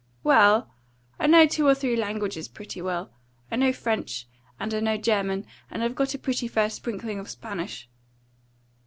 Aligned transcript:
"Well, 0.23 0.73
I 1.19 1.27
know 1.27 1.45
two 1.45 1.67
or 1.67 1.75
three 1.75 1.95
languages 1.95 2.47
pretty 2.47 2.81
well. 2.81 3.11
I 3.51 3.55
know 3.57 3.71
French, 3.71 4.27
and 4.59 4.73
I 4.73 4.79
know 4.79 4.97
German, 4.97 5.45
and 5.69 5.83
I've 5.83 5.93
got 5.93 6.15
a 6.15 6.17
pretty 6.17 6.47
fair 6.47 6.71
sprinkling 6.71 7.19
of 7.19 7.29
Spanish." 7.29 7.87